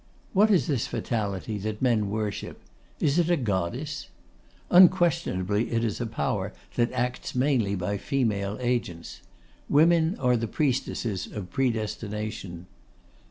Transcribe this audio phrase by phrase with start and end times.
[0.33, 2.59] What is this Fatality that men worship?
[2.99, 4.07] Is it a Goddess?
[4.71, 9.21] Unquestionably it is a power that acts mainly by female agents.
[9.69, 12.65] Women are the Priestesses of Predestination.